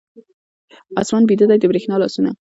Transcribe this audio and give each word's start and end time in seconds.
آسمان 1.01 1.23
بیده 1.29 1.45
دی، 1.49 1.57
د 1.59 1.63
بریښنا 1.69 1.95
لاسونه 2.01 2.29